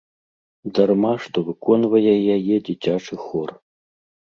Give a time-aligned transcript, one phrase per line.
[0.79, 3.49] Дарма, што выконвае яе дзіцячы хор.